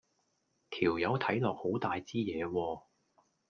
[0.71, 2.81] 條友睇落好大枝野喎